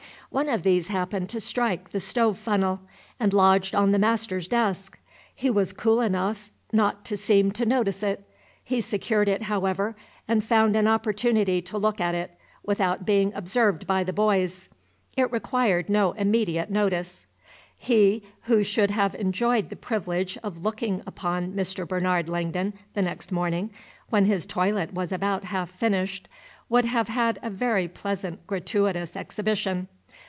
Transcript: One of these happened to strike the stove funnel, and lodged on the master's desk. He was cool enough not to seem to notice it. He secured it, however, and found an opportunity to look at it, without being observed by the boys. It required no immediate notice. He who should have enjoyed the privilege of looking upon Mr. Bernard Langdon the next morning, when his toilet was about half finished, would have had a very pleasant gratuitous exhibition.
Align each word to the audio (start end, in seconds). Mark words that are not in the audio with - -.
One 0.33 0.47
of 0.47 0.63
these 0.63 0.87
happened 0.87 1.27
to 1.31 1.41
strike 1.41 1.89
the 1.89 1.99
stove 1.99 2.37
funnel, 2.39 2.79
and 3.19 3.33
lodged 3.33 3.75
on 3.75 3.91
the 3.91 3.99
master's 3.99 4.47
desk. 4.47 4.97
He 5.35 5.49
was 5.49 5.73
cool 5.73 5.99
enough 5.99 6.51
not 6.71 7.03
to 7.07 7.17
seem 7.17 7.51
to 7.51 7.65
notice 7.65 8.01
it. 8.01 8.23
He 8.63 8.79
secured 8.79 9.27
it, 9.27 9.41
however, 9.43 9.93
and 10.29 10.41
found 10.41 10.77
an 10.77 10.87
opportunity 10.87 11.61
to 11.63 11.77
look 11.77 11.99
at 11.99 12.15
it, 12.15 12.31
without 12.63 13.05
being 13.05 13.33
observed 13.35 13.85
by 13.85 14.05
the 14.05 14.13
boys. 14.13 14.69
It 15.17 15.29
required 15.33 15.89
no 15.89 16.13
immediate 16.13 16.69
notice. 16.71 17.25
He 17.77 18.23
who 18.43 18.63
should 18.63 18.89
have 18.91 19.13
enjoyed 19.15 19.69
the 19.69 19.75
privilege 19.75 20.37
of 20.43 20.59
looking 20.59 21.01
upon 21.05 21.51
Mr. 21.51 21.85
Bernard 21.85 22.29
Langdon 22.29 22.71
the 22.93 23.01
next 23.01 23.33
morning, 23.33 23.69
when 24.09 24.23
his 24.23 24.45
toilet 24.45 24.93
was 24.93 25.11
about 25.11 25.43
half 25.43 25.69
finished, 25.71 26.29
would 26.69 26.85
have 26.85 27.09
had 27.09 27.37
a 27.43 27.49
very 27.49 27.89
pleasant 27.89 28.47
gratuitous 28.47 29.17
exhibition. 29.17 29.89